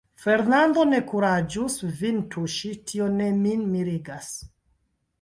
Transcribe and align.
Fernando 0.21 0.85
ne 0.93 1.01
kuraĝus 1.11 1.77
vin 2.01 2.19
tuŝi, 2.33 2.75
tio 2.93 3.13
ne 3.23 3.31
min 3.47 3.67
mirigas. 3.77 4.37